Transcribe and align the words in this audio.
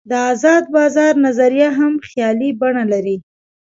د 0.09 0.11
آزاد 0.31 0.63
بازار 0.75 1.13
نظریه 1.25 1.69
هم 1.77 1.93
خیالي 2.07 2.49
بڼه 2.59 2.83
لري. 2.93 3.17